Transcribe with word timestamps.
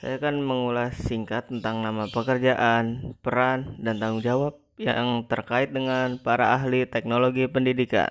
Saya 0.00 0.16
akan 0.16 0.40
mengulas 0.40 0.96
singkat 0.96 1.52
tentang 1.52 1.84
nama 1.84 2.08
pekerjaan, 2.08 3.12
peran, 3.20 3.76
dan 3.76 4.00
tanggung 4.00 4.24
jawab 4.24 4.56
yang 4.80 5.28
terkait 5.28 5.76
dengan 5.76 6.16
para 6.16 6.56
ahli 6.56 6.88
teknologi 6.88 7.44
pendidikan. 7.44 8.08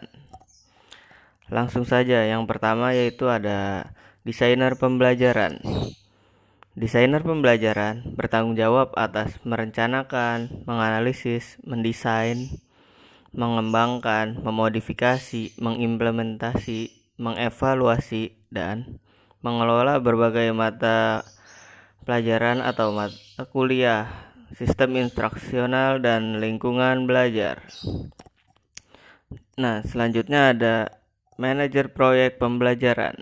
Langsung 1.50 1.90
saja, 1.90 2.30
yang 2.30 2.46
pertama 2.46 2.94
yaitu 2.94 3.26
ada 3.26 3.90
Desainer 4.22 4.78
pembelajaran 4.78 5.58
Desainer 6.78 7.26
pembelajaran 7.26 8.14
bertanggung 8.14 8.54
jawab 8.54 8.94
atas 8.94 9.42
merencanakan, 9.42 10.62
menganalisis, 10.70 11.58
mendesain, 11.66 12.54
mengembangkan, 13.34 14.38
memodifikasi, 14.38 15.58
mengimplementasi, 15.58 16.94
mengevaluasi, 17.18 18.38
dan 18.54 19.02
mengelola 19.42 19.98
berbagai 19.98 20.54
mata 20.54 21.26
pelajaran 22.04 22.64
atau 22.64 22.92
mata 22.92 23.44
kuliah, 23.50 24.08
sistem 24.56 25.00
instruksional, 25.00 26.00
dan 26.00 26.40
lingkungan 26.40 27.08
belajar. 27.08 27.64
Nah, 29.60 29.84
selanjutnya 29.84 30.56
ada 30.56 30.76
manajer 31.36 31.92
proyek 31.92 32.40
pembelajaran. 32.40 33.20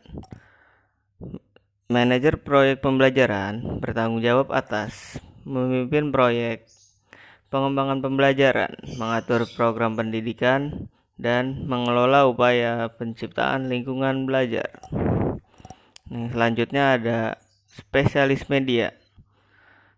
Manajer 1.87 2.43
proyek 2.43 2.83
pembelajaran 2.83 3.79
bertanggung 3.79 4.19
jawab 4.19 4.51
atas 4.51 5.17
memimpin 5.47 6.11
proyek 6.11 6.67
pengembangan 7.47 8.03
pembelajaran, 8.03 8.75
mengatur 8.99 9.47
program 9.55 9.95
pendidikan, 9.95 10.91
dan 11.17 11.65
mengelola 11.65 12.29
upaya 12.29 12.91
penciptaan 12.93 13.71
lingkungan 13.71 14.27
belajar. 14.29 14.69
Nah, 16.07 16.27
selanjutnya 16.31 16.83
ada 16.99 17.19
spesialis 17.67 18.47
media. 18.47 18.95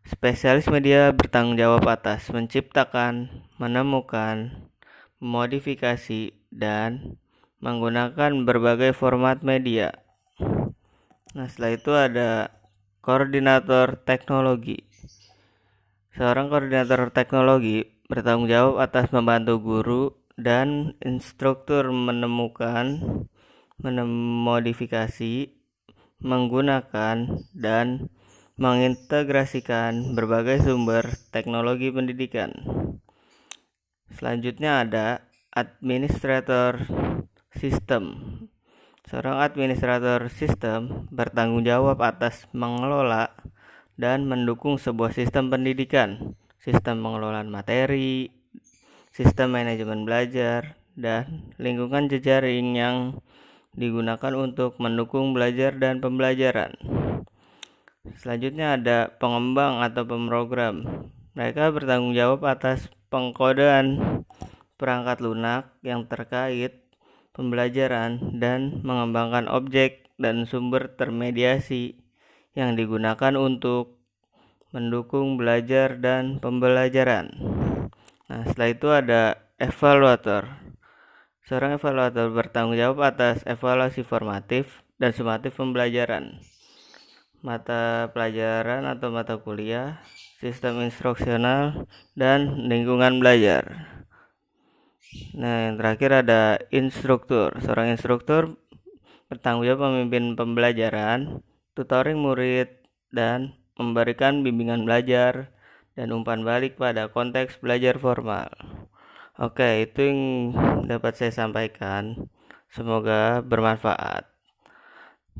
Spesialis 0.05 0.65
media 0.69 1.13
bertanggung 1.13 1.55
jawab 1.55 1.85
atas 1.85 2.33
menciptakan, 2.33 3.45
menemukan, 3.61 4.65
memodifikasi, 5.21 6.33
dan 6.49 7.21
menggunakan 7.61 8.47
berbagai 8.47 8.97
format 8.97 9.45
media 9.45 9.93
Nah, 11.29 11.45
setelah 11.45 11.71
itu 11.77 11.91
ada 11.93 12.29
koordinator 13.05 14.01
teknologi. 14.01 14.81
Seorang 16.17 16.49
koordinator 16.49 17.13
teknologi 17.13 17.85
bertanggung 18.09 18.49
jawab 18.49 18.81
atas 18.81 19.13
membantu 19.13 19.61
guru 19.61 20.03
dan 20.41 20.97
instruktur 21.05 21.93
menemukan, 21.93 22.97
memodifikasi, 23.77 25.53
menggunakan, 26.19 27.39
dan 27.51 28.11
mengintegrasikan 28.59 30.15
berbagai 30.15 30.67
sumber 30.67 31.15
teknologi 31.31 31.89
pendidikan. 31.89 32.51
Selanjutnya 34.11 34.83
ada 34.83 35.07
administrator 35.55 36.83
sistem 37.55 38.35
Seorang 39.09 39.41
administrator 39.41 40.29
sistem 40.29 41.09
bertanggung 41.09 41.65
jawab 41.65 41.97
atas 42.05 42.45
mengelola 42.53 43.33
dan 43.97 44.29
mendukung 44.29 44.77
sebuah 44.77 45.17
sistem 45.17 45.49
pendidikan, 45.49 46.37
sistem 46.61 47.01
pengelolaan 47.01 47.49
materi, 47.49 48.29
sistem 49.09 49.57
manajemen 49.57 50.05
belajar, 50.05 50.77
dan 50.93 51.49
lingkungan 51.57 52.05
jejaring 52.05 52.77
yang 52.77 53.17
digunakan 53.77 54.33
untuk 54.35 54.77
mendukung 54.81 55.33
belajar 55.33 55.77
dan 55.77 55.99
pembelajaran. 55.99 56.77
Selanjutnya 58.17 58.79
ada 58.79 59.13
pengembang 59.21 59.83
atau 59.85 60.07
pemrogram. 60.07 61.07
Mereka 61.37 61.73
bertanggung 61.75 62.17
jawab 62.17 62.45
atas 62.47 62.89
pengkodean 63.13 64.25
perangkat 64.79 65.19
lunak 65.19 65.75
yang 65.83 66.07
terkait 66.07 66.89
pembelajaran, 67.39 68.35
dan 68.35 68.83
mengembangkan 68.83 69.47
objek 69.47 70.11
dan 70.19 70.43
sumber 70.43 70.91
termediasi 70.99 71.95
yang 72.51 72.75
digunakan 72.75 73.39
untuk 73.39 73.95
mendukung 74.75 75.39
belajar 75.39 75.95
dan 75.95 76.43
pembelajaran. 76.43 77.31
Nah, 78.27 78.43
setelah 78.43 78.69
itu 78.69 78.87
ada 78.91 79.21
evaluator. 79.55 80.68
Seorang 81.49 81.81
evaluator 81.81 82.29
bertanggung 82.29 82.77
jawab 82.77 83.09
atas 83.09 83.41
evaluasi 83.41 84.05
formatif 84.05 84.85
dan 85.01 85.17
sumatif 85.17 85.57
pembelajaran, 85.57 86.37
mata 87.41 88.13
pelajaran 88.13 88.85
atau 88.85 89.09
mata 89.09 89.41
kuliah, 89.41 89.97
sistem 90.37 90.85
instruksional, 90.85 91.89
dan 92.13 92.69
lingkungan 92.69 93.17
belajar. 93.17 93.65
Nah, 95.33 95.73
yang 95.73 95.81
terakhir 95.81 96.21
ada 96.21 96.61
instruktur. 96.69 97.57
Seorang 97.65 97.97
instruktur 97.97 98.61
bertanggung 99.25 99.65
jawab 99.65 99.89
memimpin 99.89 100.37
pembelajaran, 100.37 101.41
tutoring 101.73 102.21
murid, 102.21 102.77
dan 103.09 103.57
memberikan 103.73 104.45
bimbingan 104.45 104.85
belajar 104.85 105.49
dan 105.97 106.13
umpan 106.13 106.45
balik 106.45 106.77
pada 106.77 107.09
konteks 107.09 107.57
belajar 107.57 107.97
formal. 107.97 108.53
Oke, 109.39 109.87
itu 109.87 110.03
yang 110.03 110.21
dapat 110.83 111.15
saya 111.15 111.31
sampaikan. 111.31 112.27
Semoga 112.67 113.39
bermanfaat. 113.39 114.27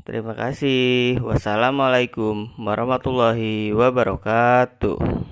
Terima 0.08 0.32
kasih. 0.32 1.20
Wassalamualaikum 1.20 2.56
warahmatullahi 2.56 3.76
wabarakatuh. 3.76 5.29